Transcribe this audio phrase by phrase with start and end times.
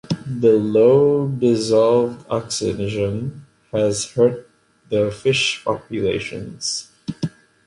[0.35, 4.49] The low dissolved oxygen has hurt
[4.89, 6.89] the fish populations.